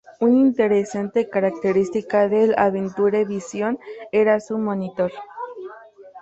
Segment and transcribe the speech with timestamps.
[0.19, 3.77] Una interesante característica del Adventure Vision
[4.11, 5.11] era su "monitor".